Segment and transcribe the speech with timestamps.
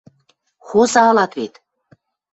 [0.67, 1.53] –Хоза ылат вет...